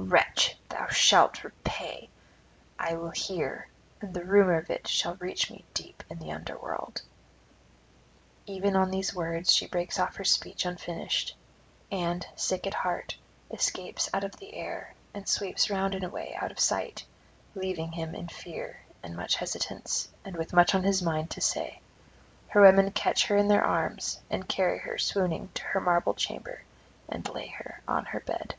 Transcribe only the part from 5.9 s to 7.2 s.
in the under world.'